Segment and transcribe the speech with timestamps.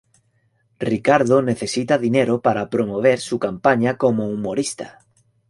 [0.87, 5.01] Ricardo necesita dinero para promover su campaña como humorista.